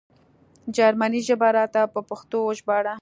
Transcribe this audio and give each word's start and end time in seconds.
جرمنۍ 0.75 1.21
ژبه 1.27 1.49
راته 1.57 1.81
په 1.93 1.99
پښتو 2.09 2.37
وژباړه 2.43 2.95